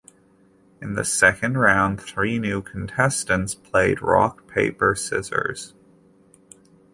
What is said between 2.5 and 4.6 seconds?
contestants played Rock,